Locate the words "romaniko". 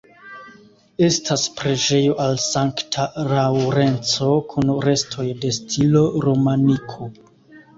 6.27-7.13